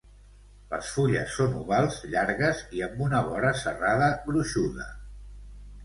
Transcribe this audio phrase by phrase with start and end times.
[0.71, 4.93] Les fulles són ovals, llargues, i amb una vora serrada gruixuda.